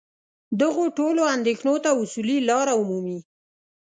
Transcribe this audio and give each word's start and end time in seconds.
دغو 0.61 0.85
ټولو 0.97 1.21
اندېښنو 1.35 1.75
ته 1.83 1.89
اصولي 2.01 2.37
لاره 2.49 2.73
ومومي. 2.75 3.19